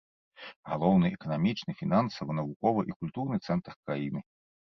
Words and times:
Галоўны 0.69 1.11
эканамічны, 1.17 1.75
фінансавы, 1.81 2.37
навуковы 2.39 2.81
і 2.93 2.97
культурны 3.03 3.37
цэнтр 3.45 3.71
краіны. 3.85 4.19